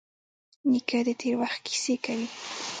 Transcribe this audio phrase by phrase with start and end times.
[0.71, 2.27] نیکه د تېر وخت کیسې کوي.